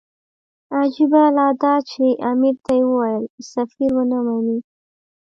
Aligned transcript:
عجیبه 0.77 1.23
لا 1.37 1.47
دا 1.61 1.73
چې 1.89 2.03
امیر 2.31 2.55
ته 2.65 2.71
یې 2.79 2.83
وویل 2.89 3.23
سفیر 3.53 3.91
ونه 3.95 4.17
مني. 4.25 4.57